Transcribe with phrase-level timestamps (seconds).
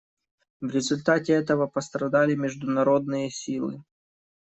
[0.61, 3.83] В результате этого пострадали международные силы.